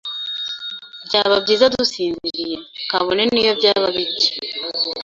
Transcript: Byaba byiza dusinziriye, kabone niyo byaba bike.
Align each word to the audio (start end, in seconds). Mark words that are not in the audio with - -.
Byaba 1.05 1.35
byiza 1.43 1.65
dusinziriye, 1.75 2.57
kabone 2.89 3.23
niyo 3.33 3.51
byaba 3.59 3.87
bike. 3.95 4.29